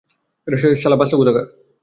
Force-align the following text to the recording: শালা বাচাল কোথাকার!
শালা 0.75 0.97
বাচাল 0.99 1.17
কোথাকার! 1.19 1.45